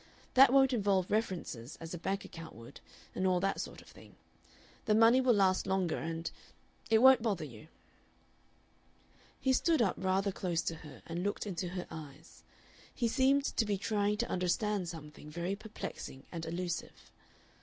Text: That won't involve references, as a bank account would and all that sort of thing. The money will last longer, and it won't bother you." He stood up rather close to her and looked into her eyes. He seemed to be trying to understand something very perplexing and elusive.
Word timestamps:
That 0.33 0.51
won't 0.51 0.73
involve 0.73 1.11
references, 1.11 1.77
as 1.79 1.93
a 1.93 1.99
bank 1.99 2.25
account 2.25 2.55
would 2.55 2.79
and 3.13 3.27
all 3.27 3.39
that 3.41 3.61
sort 3.61 3.83
of 3.83 3.87
thing. 3.87 4.15
The 4.85 4.95
money 4.95 5.21
will 5.21 5.31
last 5.35 5.67
longer, 5.67 5.99
and 5.99 6.31
it 6.89 7.03
won't 7.03 7.21
bother 7.21 7.45
you." 7.45 7.67
He 9.39 9.53
stood 9.53 9.79
up 9.79 9.93
rather 9.99 10.31
close 10.31 10.63
to 10.63 10.77
her 10.77 11.03
and 11.05 11.21
looked 11.21 11.45
into 11.45 11.67
her 11.69 11.85
eyes. 11.91 12.41
He 12.91 13.07
seemed 13.07 13.45
to 13.45 13.63
be 13.63 13.77
trying 13.77 14.17
to 14.17 14.27
understand 14.27 14.89
something 14.89 15.29
very 15.29 15.55
perplexing 15.55 16.23
and 16.31 16.47
elusive. 16.47 17.11